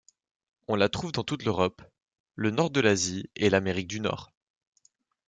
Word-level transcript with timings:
On 0.67 0.73
la 0.75 0.89
trouve 0.89 1.11
dans 1.11 1.23
toute 1.23 1.45
l'Europe, 1.45 1.83
le 2.33 2.49
nord 2.49 2.71
de 2.71 2.79
l'Asie 2.81 3.29
et 3.35 3.51
l'Amérique 3.51 3.87
du 3.87 3.99
Nord. 3.99 4.31